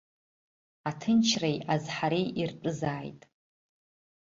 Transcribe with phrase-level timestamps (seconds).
[0.89, 3.21] Аҭынчреи азҳареи иртәызааит!